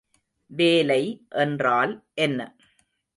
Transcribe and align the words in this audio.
வேலை 0.51 1.03
என்றால் 1.35 1.93
என்ன? 2.13 2.39